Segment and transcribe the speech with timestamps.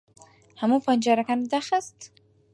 [0.59, 1.99] ھەموو پەنجەرەکانت داخست؟